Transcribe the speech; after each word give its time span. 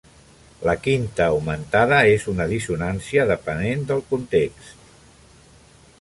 La 0.67 0.73
quinta 0.85 1.27
augmentada 1.33 1.99
és 2.15 2.25
una 2.33 2.49
dissonància 2.53 3.29
dependent 3.35 3.85
del 3.93 4.05
context. 4.13 4.77